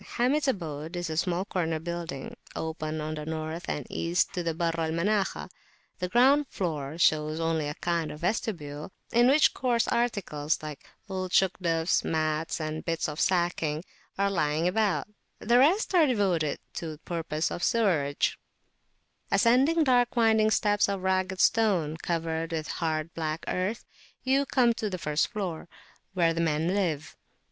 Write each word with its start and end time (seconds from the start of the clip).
Hamid's 0.15 0.47
abode 0.47 0.95
is 0.95 1.11
a 1.11 1.17
small 1.17 1.45
corner 1.45 1.77
building, 1.79 2.35
open 2.55 2.99
on 3.01 3.13
the 3.13 3.23
North 3.23 3.69
and 3.69 3.85
East 3.87 4.33
to 4.33 4.41
the 4.41 4.55
Barr 4.55 4.73
al 4.79 4.89
Manakhah: 4.91 5.47
the 5.99 6.09
ground 6.09 6.47
floor 6.49 6.97
shows 6.97 7.39
only 7.39 7.67
a 7.67 7.75
kind 7.75 8.09
of 8.11 8.21
vestibule, 8.21 8.91
in 9.11 9.27
which 9.27 9.53
coarse 9.53 9.87
articles, 9.87 10.57
like 10.63 10.89
old 11.07 11.29
Shugdufs, 11.31 12.03
mats 12.03 12.59
and 12.59 12.83
bits 12.83 13.07
of 13.07 13.19
sacking, 13.21 13.83
are 14.17 14.31
lying 14.31 14.67
about; 14.67 15.07
the 15.37 15.59
rest 15.59 15.93
are 15.93 16.07
devoted 16.07 16.57
to 16.73 16.97
purposes 17.05 17.51
of 17.51 17.63
sewerage. 17.63 18.39
Ascending 19.31 19.83
dark 19.83 20.15
winding 20.15 20.49
steps 20.49 20.89
of 20.89 21.03
ragged 21.03 21.39
stone 21.39 21.95
covered 21.97 22.51
with 22.53 22.67
hard 22.67 23.13
black 23.13 23.45
earth, 23.47 23.85
you 24.23 24.47
come 24.47 24.73
to 24.73 24.89
the 24.89 24.97
first 24.97 25.27
floor, 25.27 25.67
where 26.15 26.33
the 26.33 26.41
men 26.41 26.69
live. 26.69 27.15